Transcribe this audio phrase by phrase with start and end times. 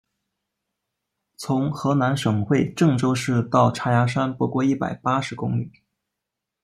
[1.37, 5.71] 从河南省会郑州市到嵖岈山不过一百八十公里。